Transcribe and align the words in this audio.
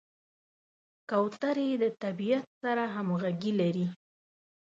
کوترې 1.09 1.69
د 1.81 1.85
طبیعت 2.01 2.45
سره 2.61 2.83
همغږي 2.95 3.51
لري. 3.61 3.85